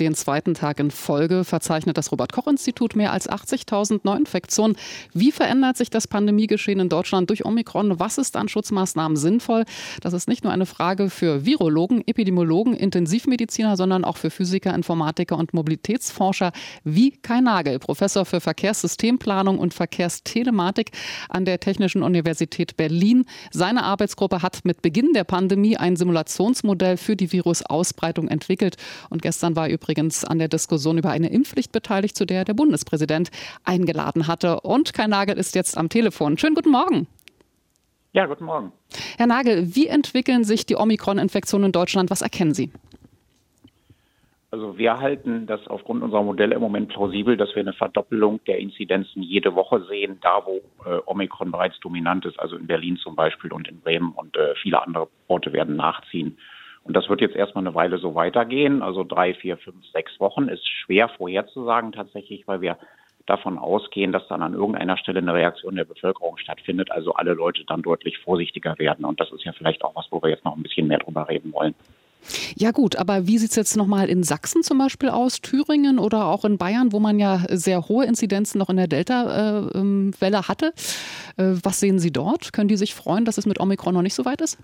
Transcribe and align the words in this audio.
Den 0.00 0.14
zweiten 0.14 0.54
Tag 0.54 0.80
in 0.80 0.90
Folge 0.90 1.44
verzeichnet 1.44 1.98
das 1.98 2.10
Robert-Koch-Institut 2.12 2.96
mehr 2.96 3.12
als 3.12 3.28
80.000 3.28 4.00
Neuinfektionen. 4.04 4.78
Wie 5.12 5.32
verändert 5.32 5.76
sich 5.76 5.90
das 5.90 6.08
Pandemiegeschehen 6.08 6.80
in 6.80 6.88
Deutschland 6.88 7.28
durch 7.28 7.44
Omikron? 7.44 8.00
Was 8.00 8.16
ist 8.16 8.38
an 8.38 8.48
Schutzmaßnahmen 8.48 9.18
sinnvoll? 9.18 9.66
Das 10.00 10.14
ist 10.14 10.28
nicht 10.28 10.44
nur 10.44 10.52
eine 10.54 10.64
Frage 10.64 11.10
für 11.10 11.44
Virologen, 11.44 12.02
Epidemiologen, 12.08 12.72
Intensivmediziner, 12.72 13.76
sondern 13.76 14.06
auch 14.06 14.16
für 14.16 14.30
Physiker, 14.30 14.74
Informatiker 14.74 15.36
und 15.36 15.52
Mobilitätsforscher 15.52 16.52
wie 16.84 17.10
Kai 17.10 17.42
Nagel, 17.42 17.78
Professor 17.78 18.24
für 18.24 18.40
Verkehrssystemplanung 18.40 19.58
und 19.58 19.74
Verkehrstelematik 19.74 20.92
an 21.28 21.44
der 21.44 21.60
Technischen 21.60 22.02
Universität 22.02 22.78
Berlin. 22.78 23.26
Seine 23.50 23.82
Arbeitsgruppe 23.82 24.40
hat 24.40 24.64
mit 24.64 24.80
Beginn 24.80 25.12
der 25.12 25.24
Pandemie 25.24 25.76
ein 25.76 25.96
Simulationsmodell 25.96 26.96
für 26.96 27.14
die 27.14 27.30
Virusausbreitung 27.30 28.28
entwickelt. 28.28 28.76
Und 29.10 29.20
gestern 29.20 29.54
war 29.54 29.68
übrigens 29.82 30.24
an 30.24 30.38
der 30.38 30.48
Diskussion 30.48 30.98
über 30.98 31.10
eine 31.10 31.28
Impfpflicht 31.28 31.72
beteiligt, 31.72 32.16
zu 32.16 32.24
der 32.24 32.44
der 32.44 32.54
Bundespräsident 32.54 33.30
eingeladen 33.64 34.26
hatte. 34.28 34.60
Und 34.60 34.94
Kai 34.94 35.06
Nagel 35.06 35.36
ist 35.36 35.54
jetzt 35.54 35.76
am 35.76 35.88
Telefon. 35.88 36.38
Schönen 36.38 36.54
guten 36.54 36.70
Morgen. 36.70 37.06
Ja, 38.12 38.26
guten 38.26 38.44
Morgen. 38.44 38.72
Herr 39.16 39.26
Nagel, 39.26 39.74
wie 39.74 39.86
entwickeln 39.86 40.44
sich 40.44 40.66
die 40.66 40.76
Omikron-Infektionen 40.76 41.66
in 41.66 41.72
Deutschland? 41.72 42.10
Was 42.10 42.22
erkennen 42.22 42.54
Sie? 42.54 42.70
Also 44.50 44.76
wir 44.76 45.00
halten 45.00 45.46
das 45.46 45.66
aufgrund 45.66 46.02
unserer 46.02 46.22
Modelle 46.22 46.54
im 46.54 46.60
Moment 46.60 46.90
plausibel, 46.90 47.38
dass 47.38 47.54
wir 47.54 47.62
eine 47.62 47.72
Verdoppelung 47.72 48.38
der 48.46 48.58
Inzidenzen 48.58 49.22
jede 49.22 49.54
Woche 49.54 49.82
sehen, 49.88 50.18
da 50.20 50.42
wo 50.44 50.60
äh, 50.84 51.00
Omikron 51.06 51.50
bereits 51.50 51.80
dominant 51.80 52.26
ist, 52.26 52.38
also 52.38 52.56
in 52.56 52.66
Berlin 52.66 52.98
zum 52.98 53.16
Beispiel 53.16 53.50
und 53.50 53.66
in 53.66 53.80
Bremen 53.80 54.12
und 54.12 54.36
äh, 54.36 54.54
viele 54.62 54.82
andere 54.82 55.08
Orte 55.26 55.54
werden 55.54 55.76
nachziehen. 55.76 56.36
Und 56.84 56.94
das 56.94 57.08
wird 57.08 57.20
jetzt 57.20 57.36
erstmal 57.36 57.64
eine 57.64 57.74
Weile 57.74 57.98
so 57.98 58.14
weitergehen. 58.14 58.82
Also 58.82 59.04
drei, 59.04 59.34
vier, 59.34 59.56
fünf, 59.56 59.84
sechs 59.92 60.18
Wochen 60.18 60.48
ist 60.48 60.66
schwer 60.68 61.08
vorherzusagen 61.08 61.92
tatsächlich, 61.92 62.46
weil 62.48 62.60
wir 62.60 62.76
davon 63.26 63.58
ausgehen, 63.58 64.10
dass 64.10 64.26
dann 64.28 64.42
an 64.42 64.54
irgendeiner 64.54 64.96
Stelle 64.96 65.20
eine 65.20 65.34
Reaktion 65.34 65.76
der 65.76 65.84
Bevölkerung 65.84 66.38
stattfindet, 66.38 66.90
also 66.90 67.14
alle 67.14 67.34
Leute 67.34 67.64
dann 67.64 67.82
deutlich 67.82 68.18
vorsichtiger 68.18 68.78
werden. 68.78 69.04
Und 69.04 69.20
das 69.20 69.30
ist 69.30 69.44
ja 69.44 69.52
vielleicht 69.52 69.84
auch 69.84 69.94
was, 69.94 70.06
wo 70.10 70.20
wir 70.22 70.30
jetzt 70.30 70.44
noch 70.44 70.56
ein 70.56 70.62
bisschen 70.62 70.88
mehr 70.88 70.98
drüber 70.98 71.28
reden 71.28 71.52
wollen. 71.52 71.74
Ja 72.56 72.70
gut, 72.70 72.96
aber 72.96 73.26
wie 73.26 73.38
sieht 73.38 73.50
es 73.50 73.56
jetzt 73.56 73.76
nochmal 73.76 74.08
in 74.08 74.22
Sachsen 74.22 74.62
zum 74.62 74.78
Beispiel 74.78 75.08
aus, 75.08 75.40
Thüringen 75.40 75.98
oder 75.98 76.26
auch 76.26 76.44
in 76.44 76.56
Bayern, 76.56 76.92
wo 76.92 77.00
man 77.00 77.18
ja 77.18 77.40
sehr 77.48 77.88
hohe 77.88 78.04
Inzidenzen 78.04 78.58
noch 78.58 78.70
in 78.70 78.76
der 78.76 78.86
Delta-Welle 78.86 79.72
ähm, 79.74 80.48
hatte? 80.48 80.72
Äh, 81.36 81.54
was 81.62 81.80
sehen 81.80 81.98
Sie 81.98 82.12
dort? 82.12 82.52
Können 82.52 82.68
die 82.68 82.76
sich 82.76 82.94
freuen, 82.94 83.24
dass 83.24 83.38
es 83.38 83.46
mit 83.46 83.58
Omikron 83.58 83.94
noch 83.94 84.02
nicht 84.02 84.14
so 84.14 84.24
weit 84.24 84.40
ist? 84.40 84.58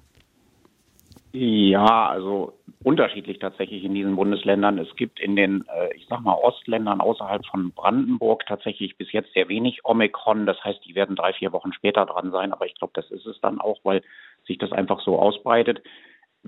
Ja, 1.33 2.09
also 2.09 2.55
unterschiedlich 2.83 3.39
tatsächlich 3.39 3.85
in 3.85 3.95
diesen 3.95 4.17
Bundesländern. 4.17 4.79
Es 4.79 4.95
gibt 4.97 5.21
in 5.21 5.37
den, 5.37 5.67
äh, 5.69 5.95
ich 5.95 6.07
sag 6.09 6.21
mal, 6.21 6.35
Ostländern 6.35 7.03
außerhalb 7.03 7.45
von 7.47 7.73
Brandenburg 7.73 8.47
tatsächlich 8.47 8.97
bis 8.97 9.13
jetzt 9.13 9.33
sehr 9.35 9.49
wenig 9.49 9.85
Omikron. 9.85 10.47
Das 10.47 10.63
heißt, 10.65 10.81
die 10.87 10.95
werden 10.95 11.17
drei, 11.17 11.35
vier 11.35 11.53
Wochen 11.53 11.73
später 11.75 12.07
dran 12.07 12.31
sein. 12.31 12.53
Aber 12.53 12.65
ich 12.67 12.75
glaube, 12.75 12.93
das 12.95 13.11
ist 13.11 13.27
es 13.27 13.39
dann 13.41 13.61
auch, 13.61 13.79
weil 13.85 14.03
sich 14.47 14.57
das 14.57 14.73
einfach 14.73 15.01
so 15.01 15.19
ausbreitet. 15.19 15.83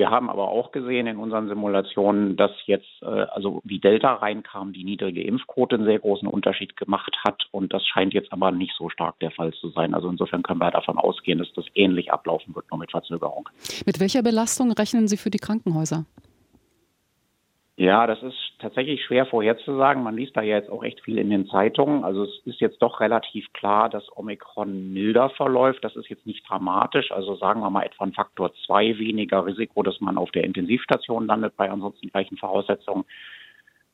Wir 0.00 0.10
haben 0.10 0.30
aber 0.30 0.48
auch 0.48 0.72
gesehen 0.72 1.06
in 1.06 1.18
unseren 1.18 1.46
Simulationen, 1.48 2.34
dass 2.34 2.52
jetzt, 2.64 2.88
äh, 3.02 3.04
also 3.04 3.60
wie 3.64 3.80
Delta 3.80 4.14
reinkam, 4.14 4.72
die 4.72 4.82
niedrige 4.82 5.22
Impfquote 5.22 5.76
einen 5.76 5.84
sehr 5.84 5.98
großen 5.98 6.26
Unterschied 6.26 6.74
gemacht 6.78 7.14
hat. 7.22 7.42
Und 7.50 7.74
das 7.74 7.86
scheint 7.86 8.14
jetzt 8.14 8.32
aber 8.32 8.50
nicht 8.50 8.72
so 8.78 8.88
stark 8.88 9.18
der 9.20 9.30
Fall 9.30 9.52
zu 9.52 9.68
sein. 9.68 9.92
Also 9.92 10.08
insofern 10.08 10.42
können 10.42 10.58
wir 10.58 10.70
davon 10.70 10.96
ausgehen, 10.96 11.38
dass 11.38 11.52
das 11.52 11.66
ähnlich 11.74 12.10
ablaufen 12.10 12.56
wird, 12.56 12.70
nur 12.70 12.78
mit 12.78 12.90
Verzögerung. 12.90 13.50
Mit 13.84 14.00
welcher 14.00 14.22
Belastung 14.22 14.72
rechnen 14.72 15.06
Sie 15.06 15.18
für 15.18 15.28
die 15.28 15.36
Krankenhäuser? 15.36 16.06
Ja, 17.76 18.06
das 18.06 18.22
ist 18.22 18.49
tatsächlich 18.60 19.04
schwer 19.04 19.26
vorherzusagen. 19.26 20.02
Man 20.02 20.16
liest 20.16 20.36
da 20.36 20.42
ja 20.42 20.56
jetzt 20.56 20.70
auch 20.70 20.84
echt 20.84 21.00
viel 21.00 21.18
in 21.18 21.30
den 21.30 21.46
Zeitungen. 21.46 22.04
Also 22.04 22.24
es 22.24 22.40
ist 22.44 22.60
jetzt 22.60 22.80
doch 22.80 23.00
relativ 23.00 23.52
klar, 23.52 23.88
dass 23.88 24.04
Omikron 24.16 24.92
milder 24.92 25.30
verläuft. 25.30 25.82
Das 25.82 25.96
ist 25.96 26.08
jetzt 26.08 26.26
nicht 26.26 26.48
dramatisch. 26.48 27.10
Also 27.12 27.34
sagen 27.36 27.60
wir 27.60 27.70
mal 27.70 27.84
etwa 27.84 28.04
ein 28.04 28.12
Faktor 28.12 28.52
zwei 28.66 28.98
weniger 28.98 29.44
Risiko, 29.46 29.82
dass 29.82 30.00
man 30.00 30.18
auf 30.18 30.30
der 30.30 30.44
Intensivstation 30.44 31.26
landet 31.26 31.56
bei 31.56 31.70
ansonsten 31.70 32.08
gleichen 32.08 32.36
Voraussetzungen. 32.36 33.04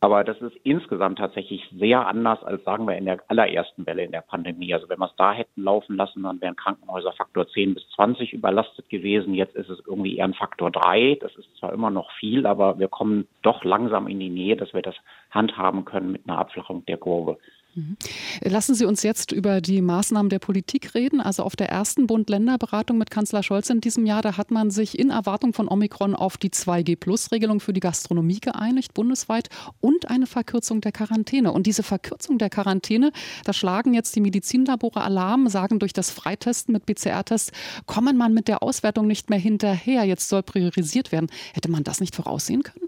Aber 0.00 0.24
das 0.24 0.38
ist 0.42 0.54
insgesamt 0.62 1.18
tatsächlich 1.18 1.66
sehr 1.78 2.06
anders 2.06 2.42
als, 2.44 2.62
sagen 2.64 2.86
wir, 2.86 2.98
in 2.98 3.06
der 3.06 3.22
allerersten 3.28 3.86
Welle 3.86 4.04
in 4.04 4.12
der 4.12 4.20
Pandemie. 4.20 4.74
Also 4.74 4.88
wenn 4.90 4.98
wir 4.98 5.06
es 5.06 5.16
da 5.16 5.32
hätten 5.32 5.62
laufen 5.62 5.96
lassen, 5.96 6.22
dann 6.22 6.40
wären 6.42 6.54
Krankenhäuser 6.54 7.12
Faktor 7.12 7.48
10 7.48 7.74
bis 7.74 7.88
20 7.94 8.34
überlastet 8.34 8.90
gewesen. 8.90 9.32
Jetzt 9.32 9.56
ist 9.56 9.70
es 9.70 9.80
irgendwie 9.86 10.18
eher 10.18 10.26
ein 10.26 10.34
Faktor 10.34 10.70
3. 10.70 11.16
Das 11.20 11.34
ist 11.36 11.48
zwar 11.56 11.72
immer 11.72 11.90
noch 11.90 12.10
viel, 12.20 12.46
aber 12.46 12.78
wir 12.78 12.88
kommen 12.88 13.26
doch 13.40 13.64
langsam 13.64 14.06
in 14.06 14.20
die 14.20 14.28
Nähe, 14.28 14.56
dass 14.56 14.74
wir 14.74 14.82
das 14.82 14.96
handhaben 15.30 15.86
können 15.86 16.12
mit 16.12 16.28
einer 16.28 16.38
Abflachung 16.38 16.84
der 16.84 16.98
Kurve. 16.98 17.38
Mhm. 17.76 17.97
Lassen 18.42 18.75
Sie 18.75 18.87
uns 18.87 19.03
jetzt 19.03 19.32
über 19.32 19.60
die 19.60 19.82
Maßnahmen 19.82 20.31
der 20.31 20.38
Politik 20.38 20.94
reden. 20.94 21.20
Also 21.20 21.42
auf 21.42 21.56
der 21.56 21.69
ersten 21.69 22.06
Bund-Länder-Beratung 22.06 22.97
mit 22.97 23.10
Kanzler 23.10 23.42
Scholz 23.42 23.69
in 23.69 23.82
diesem 23.82 24.06
Jahr, 24.06 24.22
da 24.22 24.38
hat 24.38 24.50
man 24.50 24.70
sich 24.70 24.98
in 24.98 25.10
Erwartung 25.10 25.53
von 25.53 25.69
Omikron 25.69 26.15
auf 26.15 26.38
die 26.38 26.48
2G-Plus-Regelung 26.48 27.60
für 27.60 27.75
die 27.75 27.81
Gastronomie 27.81 28.41
geeinigt, 28.41 28.94
bundesweit, 28.94 29.50
und 29.81 30.09
eine 30.09 30.26
Verkürzung 30.26 30.81
der 30.81 30.92
Quarantäne. 30.92 31.53
Und 31.53 31.66
diese 31.66 31.82
Verkürzung 31.82 32.38
der 32.38 32.48
Quarantäne, 32.48 33.12
da 33.44 33.53
schlagen 33.53 33.92
jetzt 33.92 34.16
die 34.16 34.20
Medizinlabore 34.20 35.03
Alarm, 35.03 35.48
sagen, 35.48 35.78
durch 35.78 35.92
das 35.92 36.10
Freitesten 36.10 36.72
mit 36.72 36.86
PCR-Tests 36.86 37.53
kommen 37.84 38.16
man 38.16 38.32
mit 38.32 38.48
der 38.48 38.62
Auswertung 38.62 39.06
nicht 39.06 39.28
mehr 39.28 39.38
hinterher. 39.38 40.04
Jetzt 40.04 40.31
soll 40.31 40.42
priorisiert 40.42 41.12
werden. 41.12 41.28
Hätte 41.53 41.70
man 41.70 41.84
das 41.84 42.00
nicht 42.00 42.16
voraussehen 42.16 42.62
können? 42.62 42.85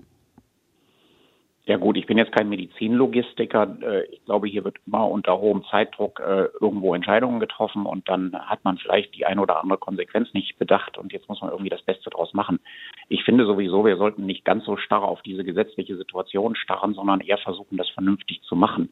Ja 1.68 1.76
gut, 1.76 1.98
ich 1.98 2.06
bin 2.06 2.16
jetzt 2.16 2.32
kein 2.32 2.48
Medizinlogistiker. 2.48 3.76
Äh, 3.82 4.04
ich 4.06 4.24
glaube, 4.24 4.48
hier 4.48 4.64
wird 4.64 4.78
immer 4.86 5.06
unter 5.06 5.38
hohem 5.38 5.64
Zeitdruck 5.70 6.18
äh, 6.18 6.46
irgendwo 6.62 6.94
Entscheidungen 6.94 7.40
getroffen 7.40 7.84
und 7.84 8.08
dann 8.08 8.32
hat 8.34 8.64
man 8.64 8.78
vielleicht 8.78 9.14
die 9.14 9.26
eine 9.26 9.42
oder 9.42 9.60
andere 9.60 9.76
Konsequenz 9.76 10.32
nicht 10.32 10.58
bedacht 10.58 10.96
und 10.96 11.12
jetzt 11.12 11.28
muss 11.28 11.42
man 11.42 11.50
irgendwie 11.50 11.68
das 11.68 11.82
Beste 11.82 12.08
draus 12.08 12.32
machen. 12.32 12.58
Ich 13.10 13.22
finde 13.22 13.44
sowieso, 13.44 13.84
wir 13.84 13.98
sollten 13.98 14.24
nicht 14.24 14.46
ganz 14.46 14.64
so 14.64 14.78
starr 14.78 15.02
auf 15.02 15.20
diese 15.20 15.44
gesetzliche 15.44 15.94
Situation 15.98 16.56
starren, 16.56 16.94
sondern 16.94 17.20
eher 17.20 17.36
versuchen, 17.36 17.76
das 17.76 17.90
vernünftig 17.90 18.40
zu 18.44 18.56
machen. 18.56 18.88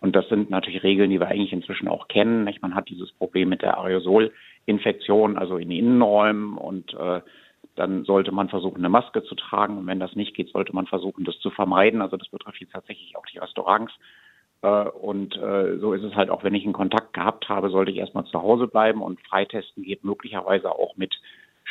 Und 0.00 0.16
das 0.16 0.26
sind 0.30 0.48
natürlich 0.48 0.82
Regeln, 0.82 1.10
die 1.10 1.20
wir 1.20 1.28
eigentlich 1.28 1.52
inzwischen 1.52 1.88
auch 1.88 2.08
kennen. 2.08 2.48
Man 2.62 2.74
hat 2.74 2.88
dieses 2.88 3.12
Problem 3.12 3.50
mit 3.50 3.60
der 3.60 3.76
Aerosolinfektion, 3.78 5.36
also 5.36 5.58
in 5.58 5.70
Innenräumen 5.70 6.56
und 6.56 6.94
äh, 6.94 7.20
dann 7.76 8.04
sollte 8.04 8.32
man 8.32 8.48
versuchen, 8.48 8.78
eine 8.78 8.88
Maske 8.88 9.22
zu 9.24 9.34
tragen. 9.34 9.78
Und 9.78 9.86
wenn 9.86 10.00
das 10.00 10.14
nicht 10.14 10.34
geht, 10.34 10.50
sollte 10.50 10.74
man 10.74 10.86
versuchen, 10.86 11.24
das 11.24 11.38
zu 11.38 11.50
vermeiden. 11.50 12.02
Also 12.02 12.16
das 12.16 12.28
betrifft 12.28 12.60
jetzt 12.60 12.72
tatsächlich 12.72 13.16
auch 13.16 13.26
die 13.26 13.38
Restaurants. 13.38 13.92
Äh, 14.62 14.88
und 14.88 15.36
äh, 15.36 15.78
so 15.78 15.92
ist 15.92 16.02
es 16.02 16.14
halt 16.14 16.30
auch, 16.30 16.44
wenn 16.44 16.54
ich 16.54 16.64
einen 16.64 16.72
Kontakt 16.72 17.12
gehabt 17.12 17.48
habe, 17.48 17.70
sollte 17.70 17.90
ich 17.90 17.98
erstmal 17.98 18.24
zu 18.24 18.40
Hause 18.40 18.66
bleiben 18.66 19.02
und 19.02 19.20
freitesten 19.26 19.82
geht 19.82 20.04
möglicherweise 20.04 20.70
auch 20.72 20.96
mit 20.96 21.14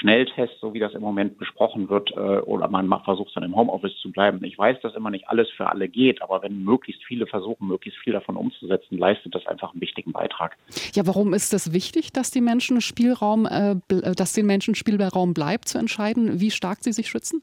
Schnelltest, 0.03 0.59
so 0.59 0.73
wie 0.73 0.79
das 0.79 0.93
im 0.93 1.01
Moment 1.01 1.37
besprochen 1.37 1.87
wird, 1.87 2.11
äh, 2.11 2.41
oder 2.41 2.67
man 2.67 2.89
versucht 3.05 3.33
dann 3.35 3.43
im 3.43 3.55
Homeoffice 3.55 3.97
zu 4.01 4.11
bleiben. 4.11 4.43
Ich 4.43 4.57
weiß, 4.57 4.81
dass 4.81 4.95
immer 4.95 5.09
nicht 5.09 5.29
alles 5.29 5.49
für 5.51 5.69
alle 5.69 5.87
geht, 5.87 6.21
aber 6.21 6.43
wenn 6.43 6.61
möglichst 6.63 7.01
viele 7.05 7.25
versuchen, 7.25 7.69
möglichst 7.69 8.01
viel 8.01 8.11
davon 8.11 8.35
umzusetzen, 8.35 8.97
leistet 8.97 9.33
das 9.33 9.47
einfach 9.47 9.71
einen 9.71 9.79
wichtigen 9.79 10.11
Beitrag. 10.11 10.57
Ja, 10.93 11.07
warum 11.07 11.33
ist 11.33 11.53
es 11.53 11.63
das 11.63 11.73
wichtig, 11.73 12.11
dass 12.11 12.31
die 12.31 12.41
Menschen 12.41 12.81
Spielraum, 12.81 13.45
äh, 13.45 13.75
dass 13.87 14.33
den 14.33 14.45
Menschen 14.45 14.75
Spielraum 14.75 15.33
bleibt, 15.33 15.69
zu 15.69 15.77
entscheiden, 15.77 16.41
wie 16.41 16.51
stark 16.51 16.79
sie 16.81 16.91
sich 16.91 17.07
schützen? 17.07 17.41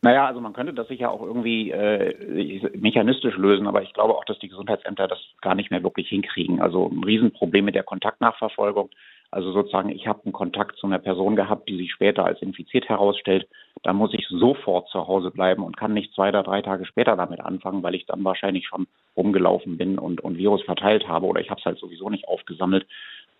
Naja, 0.00 0.26
also 0.26 0.40
man 0.40 0.52
könnte 0.52 0.74
das 0.74 0.86
sicher 0.86 1.10
auch 1.10 1.22
irgendwie 1.22 1.70
äh, 1.70 2.70
mechanistisch 2.76 3.36
lösen, 3.36 3.66
aber 3.66 3.82
ich 3.82 3.94
glaube 3.94 4.14
auch, 4.14 4.26
dass 4.26 4.38
die 4.38 4.48
Gesundheitsämter 4.48 5.08
das 5.08 5.18
gar 5.40 5.54
nicht 5.54 5.70
mehr 5.70 5.82
wirklich 5.82 6.08
hinkriegen. 6.08 6.60
Also 6.60 6.88
ein 6.88 7.02
Riesenproblem 7.02 7.64
mit 7.64 7.74
der 7.74 7.84
Kontaktnachverfolgung. 7.84 8.90
Also 9.34 9.50
sozusagen, 9.50 9.88
ich 9.88 10.06
habe 10.06 10.20
einen 10.24 10.32
Kontakt 10.32 10.78
zu 10.78 10.86
einer 10.86 11.00
Person 11.00 11.34
gehabt, 11.34 11.68
die 11.68 11.76
sich 11.76 11.90
später 11.90 12.24
als 12.24 12.40
infiziert 12.40 12.88
herausstellt. 12.88 13.48
Dann 13.82 13.96
muss 13.96 14.14
ich 14.14 14.28
sofort 14.28 14.88
zu 14.90 15.08
Hause 15.08 15.32
bleiben 15.32 15.64
und 15.64 15.76
kann 15.76 15.92
nicht 15.92 16.14
zwei 16.14 16.28
oder 16.28 16.44
drei 16.44 16.62
Tage 16.62 16.86
später 16.86 17.16
damit 17.16 17.40
anfangen, 17.40 17.82
weil 17.82 17.96
ich 17.96 18.06
dann 18.06 18.22
wahrscheinlich 18.22 18.68
schon 18.68 18.86
rumgelaufen 19.16 19.76
bin 19.76 19.98
und, 19.98 20.20
und 20.20 20.38
Virus 20.38 20.62
verteilt 20.62 21.08
habe 21.08 21.26
oder 21.26 21.40
ich 21.40 21.50
habe 21.50 21.58
es 21.58 21.64
halt 21.64 21.78
sowieso 21.80 22.10
nicht 22.10 22.28
aufgesammelt. 22.28 22.86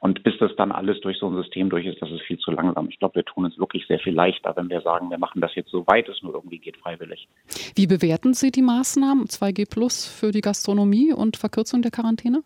Und 0.01 0.25
bis 0.25 0.37
das 0.39 0.51
dann 0.57 0.73
alles 0.73 1.01
durch 1.01 1.17
so 1.19 1.29
ein 1.29 1.37
System 1.41 1.71
durch 1.71 1.87
ist, 1.87 2.03
das 2.03 2.11
ist 2.11 2.23
viel 2.23 2.39
zu 2.39 2.51
langsam. 2.51 2.89
Ich 2.89 2.99
glaube, 2.99 3.15
wir 3.15 3.25
tun 3.25 3.45
es 3.45 3.57
wirklich 3.57 3.87
sehr 3.87 4.01
viel 4.01 4.15
leichter, 4.15 4.53
wenn 4.57 4.71
wir 4.71 4.81
sagen, 4.81 5.11
wir 5.11 5.19
machen 5.19 5.41
das 5.41 5.55
jetzt 5.55 5.71
so 5.71 5.87
weit 5.87 6.09
es 6.09 6.21
nur 6.25 6.35
irgendwie 6.35 6.59
geht, 6.59 6.77
freiwillig. 6.77 7.29
Wie 7.77 7.87
bewerten 7.87 8.35
Sie 8.35 8.51
die 8.51 8.63
Maßnahmen 8.63 9.27
2G 9.27 9.71
Plus 9.71 10.07
für 10.07 10.33
die 10.33 10.41
Gastronomie 10.41 11.13
und 11.13 11.37
Verkürzung 11.37 11.83
der 11.83 11.93
Quarantäne? 11.93 12.43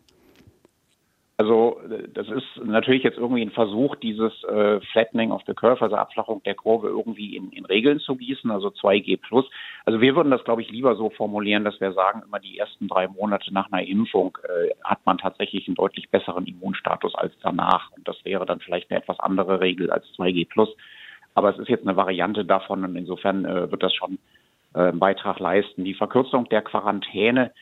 Also 1.41 1.81
das 2.15 2.29
ist 2.29 2.65
natürlich 2.65 3.05
jetzt 3.05 3.17
irgendwie 3.17 3.43
ein 3.43 3.53
Versuch, 3.53 3.95
dieses 3.95 4.33
äh, 4.43 4.81
Flattening 4.91 5.31
of 5.31 5.43
the 5.47 5.55
Curve, 5.55 5.81
also 5.81 5.95
Abflachung 5.95 6.43
der 6.43 6.57
Kurve 6.57 6.89
irgendwie 6.89 7.37
in, 7.37 7.53
in 7.53 7.65
Regeln 7.65 8.01
zu 8.01 8.17
gießen, 8.17 8.51
also 8.51 8.71
2G 8.71 9.21
plus. 9.21 9.49
Also 9.85 10.01
wir 10.01 10.17
würden 10.17 10.33
das, 10.33 10.43
glaube 10.43 10.63
ich, 10.63 10.71
lieber 10.73 10.97
so 10.97 11.11
formulieren, 11.11 11.63
dass 11.63 11.81
wir 11.81 11.93
sagen, 11.93 12.23
immer 12.27 12.41
die 12.41 12.59
ersten 12.59 12.89
drei 12.89 13.07
Monate 13.07 13.55
nach 13.55 13.71
einer 13.71 13.87
Impfung 13.87 14.37
äh, 14.43 14.71
hat 14.83 14.99
man 15.07 15.19
tatsächlich 15.19 15.69
einen 15.69 15.77
deutlich 15.77 16.11
besseren 16.11 16.45
Immunstatus 16.45 17.15
als 17.15 17.33
danach. 17.41 17.93
Und 17.93 18.09
das 18.09 18.17
wäre 18.25 18.45
dann 18.45 18.59
vielleicht 18.59 18.91
eine 18.91 18.99
etwas 19.01 19.21
andere 19.21 19.61
Regel 19.61 19.93
als 19.93 20.07
2G 20.17 20.49
plus. 20.49 20.71
Aber 21.37 21.51
es 21.51 21.59
ist 21.61 21.69
jetzt 21.69 21.87
eine 21.87 21.97
Variante 21.97 22.45
davon 22.45 22.83
und 22.83 22.97
insofern 22.97 23.45
äh, 23.45 23.71
wird 23.71 23.85
das 23.85 23.95
schon 23.95 24.19
äh, 24.75 24.91
Beitrag 24.91 25.39
leisten. 25.39 25.85
Die 25.85 25.95
Verkürzung 25.95 26.49
der 26.49 26.63
Quarantäne 26.63 27.53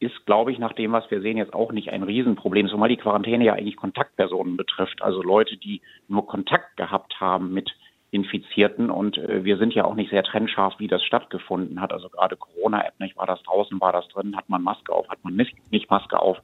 ist, 0.00 0.26
glaube 0.26 0.52
ich, 0.52 0.58
nach 0.58 0.72
dem, 0.72 0.92
was 0.92 1.10
wir 1.10 1.20
sehen, 1.20 1.36
jetzt 1.36 1.54
auch 1.54 1.72
nicht 1.72 1.90
ein 1.90 2.02
Riesenproblem, 2.02 2.68
zumal 2.68 2.88
die 2.88 2.96
Quarantäne 2.96 3.44
ja 3.44 3.54
eigentlich 3.54 3.76
Kontaktpersonen 3.76 4.56
betrifft, 4.56 5.02
also 5.02 5.22
Leute, 5.22 5.56
die 5.56 5.80
nur 6.06 6.26
Kontakt 6.26 6.76
gehabt 6.76 7.20
haben 7.20 7.52
mit 7.52 7.70
Infizierten. 8.10 8.90
Und 8.90 9.18
äh, 9.18 9.44
wir 9.44 9.58
sind 9.58 9.74
ja 9.74 9.84
auch 9.84 9.94
nicht 9.94 10.10
sehr 10.10 10.22
trennscharf, 10.22 10.74
wie 10.78 10.88
das 10.88 11.02
stattgefunden 11.02 11.80
hat. 11.80 11.92
Also 11.92 12.08
gerade 12.08 12.36
Corona-App, 12.36 13.00
nicht 13.00 13.16
war 13.16 13.26
das 13.26 13.42
draußen, 13.42 13.80
war 13.80 13.92
das 13.92 14.08
drin, 14.08 14.36
hat 14.36 14.48
man 14.48 14.62
Maske 14.62 14.92
auf, 14.92 15.08
hat 15.08 15.22
man 15.24 15.34
nicht, 15.34 15.54
nicht 15.72 15.90
Maske 15.90 16.20
auf. 16.20 16.38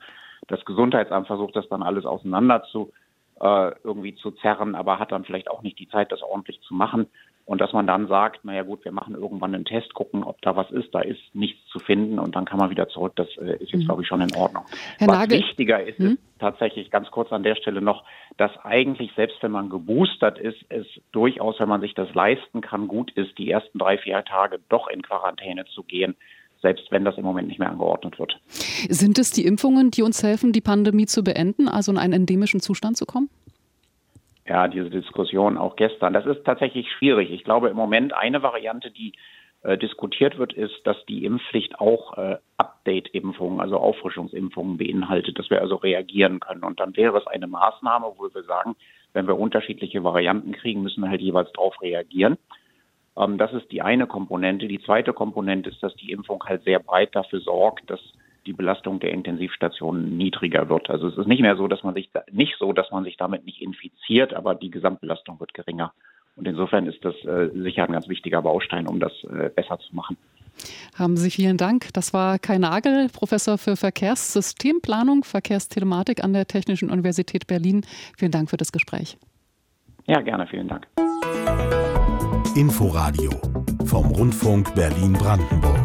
Das 0.49 0.65
Gesundheitsamt 0.65 1.27
versucht 1.27 1.57
das 1.57 1.69
dann 1.69 1.83
alles 1.83 2.05
auseinander 2.05 2.65
zu 2.65 2.93
äh, 3.41 3.73
irgendwie 3.83 4.15
zu 4.15 4.31
zerren, 4.33 4.75
aber 4.75 4.99
hat 4.99 5.13
dann 5.13 5.25
vielleicht 5.25 5.51
auch 5.51 5.63
nicht 5.63 5.79
die 5.79 5.89
Zeit, 5.89 6.13
das 6.13 6.23
ordentlich 6.23 6.61
zu 6.63 6.75
machen. 6.75 7.07
Und 7.47 7.61
dass 7.61 7.75
man 7.75 7.87
dann 7.87 8.09
sagt, 8.09 8.45
naja 8.45 8.63
gut, 8.63 8.85
wir 8.85 8.93
machen 8.93 9.15
irgendwann 9.15 9.55
einen 9.55 9.67
Test, 9.67 9.93
gucken, 9.93 10.25
ob 10.25 10.41
da 10.41 10.57
was 10.57 10.71
ist, 10.71 10.95
da 10.95 11.01
ist 11.01 11.21
nichts 11.35 11.61
zu 11.69 11.79
finden 11.79 12.19
und 12.19 12.35
dann 12.35 12.47
kann 12.47 12.59
man 12.59 12.71
wieder 12.71 12.89
zurück. 12.89 13.13
Das 13.17 13.29
äh, 13.37 13.57
ist 13.57 13.71
jetzt, 13.71 13.83
mhm. 13.83 13.85
glaube 13.87 14.03
ich, 14.03 14.09
schon 14.09 14.23
in 14.23 14.35
Ordnung. 14.35 14.65
Herr 14.99 15.09
was 15.09 15.19
Nagel. 15.19 15.39
wichtiger 15.41 15.85
ist, 15.85 15.99
mhm. 15.99 16.13
ist 16.13 16.19
tatsächlich 16.39 16.91
ganz 16.91 17.11
kurz 17.11 17.33
an 17.33 17.43
der 17.43 17.55
Stelle 17.57 17.83
noch, 17.83 18.05
dass 18.39 18.51
eigentlich, 18.65 19.13
selbst 19.15 19.43
wenn 19.43 19.51
man 19.51 19.69
geboostert 19.69 20.39
ist, 20.39 20.65
es 20.71 20.87
durchaus, 21.13 21.61
wenn 21.61 21.69
man 21.69 21.83
sich 21.83 21.93
das 21.95 22.13
leisten 22.15 22.63
kann, 22.63 22.89
gut 22.89 23.11
ist, 23.13 23.37
die 23.37 23.51
ersten 23.51 23.79
drei, 23.79 23.99
vier 23.99 24.25
Tage 24.25 24.61
doch 24.71 24.89
in 24.89 25.03
Quarantäne 25.03 25.67
zu 25.67 25.83
gehen 25.83 26.17
selbst 26.63 26.91
wenn 26.91 27.05
das 27.05 27.19
im 27.19 27.25
Moment 27.25 27.49
nicht 27.49 27.59
mehr 27.59 27.69
angeordnet 27.69 28.19
wird. 28.19 28.41
Sind 28.89 29.19
es 29.19 29.31
die 29.31 29.45
Impfungen, 29.45 29.91
die 29.91 30.01
uns 30.01 30.23
helfen, 30.23 30.55
die 30.55 30.63
Pandemie 30.63 31.05
zu 31.05 31.23
beenden, 31.23 31.69
also 31.69 31.93
in 31.93 31.99
einen 31.99 32.15
endemischen 32.15 32.61
Zustand 32.61 32.97
zu 32.97 33.05
kommen? 33.05 33.29
Ja, 34.47 34.69
diese 34.69 34.91
Diskussion 34.91 35.57
auch 35.57 35.77
gestern. 35.77 36.13
Das 36.13 36.27
ist 36.27 36.45
tatsächlich 36.45 36.91
schwierig. 36.93 37.31
Ich 37.31 37.45
glaube, 37.45 37.71
im 37.71 37.77
Moment 37.77 38.13
eine 38.13 38.43
Variante, 38.43 38.91
die 38.91 39.13
äh, 39.63 39.79
diskutiert 39.79 40.37
wird, 40.37 40.53
ist, 40.53 40.87
dass 40.87 41.03
die 41.07 41.25
Impfpflicht 41.25 41.81
auch 41.81 42.19
äh, 42.19 42.37
Update-Impfungen, 42.59 43.61
also 43.61 43.79
Auffrischungsimpfungen 43.79 44.77
beinhaltet, 44.77 45.39
dass 45.39 45.49
wir 45.49 45.63
also 45.63 45.77
reagieren 45.77 46.41
können. 46.41 46.63
Und 46.63 46.81
dann 46.81 46.95
wäre 46.97 47.17
es 47.17 47.27
eine 47.27 47.47
Maßnahme, 47.47 48.13
wo 48.17 48.25
wir 48.35 48.43
sagen, 48.43 48.77
wenn 49.15 49.27
wir 49.27 49.39
unterschiedliche 49.39 50.05
Varianten 50.05 50.53
kriegen, 50.53 50.83
müssen 50.83 51.01
wir 51.03 51.09
halt 51.09 51.23
jeweils 51.23 51.51
darauf 51.53 51.81
reagieren. 51.81 52.37
Ähm, 53.17 53.39
das 53.39 53.55
ist 53.55 53.73
die 53.73 53.81
eine 53.81 54.07
Komponente. 54.07 54.69
Die 54.69 54.83
zweite 54.83 55.15
Komponente 55.15 55.71
ist, 55.71 55.83
dass 55.83 55.95
die 55.97 56.13
Impfung 56.13 56.45
halt 56.45 56.65
sehr 56.65 56.81
breit 56.81 57.17
dafür 57.17 57.41
sorgt, 57.41 57.89
dass 57.89 58.01
die 58.47 58.53
Belastung 58.53 59.01
der 59.01 59.13
Intensivstationen 59.13 60.17
niedriger 60.17 60.69
wird. 60.69 60.91
Also 60.91 61.09
es 61.09 61.17
ist 61.17 61.27
nicht 61.27 61.41
mehr 61.41 61.57
so, 61.57 61.69
dass 61.69 61.83
man 61.83 61.95
sich 61.95 62.11
nicht 62.31 62.57
so, 62.59 62.73
dass 62.73 62.91
man 62.91 63.05
sich 63.05 63.17
damit 63.17 63.45
nicht 63.45 63.63
infiziert, 63.63 64.35
aber 64.35 64.55
die 64.55 64.71
Gesamtbelastung 64.71 65.41
wird 65.41 65.55
geringer. 65.55 65.93
Und 66.37 66.49
insofern 66.49 66.87
ist 66.87 67.05
das 67.05 67.15
äh, 67.25 67.51
sicher 67.55 67.85
ein 67.85 67.93
ganz 67.93 68.09
wichtiger 68.09 68.43
Baustein, 68.43 68.87
um 68.87 68.99
das 68.99 69.13
äh, 69.25 69.51
besser 69.51 69.79
zu 69.79 69.95
machen. 69.95 70.17
Haben 70.97 71.17
Sie 71.17 71.31
vielen 71.31 71.57
Dank. 71.57 71.93
Das 71.95 72.13
war 72.13 72.39
Kai 72.39 72.59
Nagel, 72.59 73.09
Professor 73.13 73.59
für 73.59 73.77
Verkehrssystemplanung, 73.77 75.25
Verkehrstelematik 75.25 76.23
an 76.23 76.33
der 76.33 76.47
Technischen 76.47 76.91
Universität 76.91 77.47
Berlin. 77.47 77.85
Vielen 78.17 78.33
Dank 78.33 78.51
für 78.51 78.57
das 78.57 78.73
Gespräch. 78.73 79.17
Ja, 80.07 80.21
gerne. 80.21 80.47
Vielen 80.47 80.69
Dank. 80.69 80.87
Inforadio 82.57 83.31
vom 83.87 84.07
Rundfunk 84.07 84.75
Berlin-Brandenburg. 84.75 85.84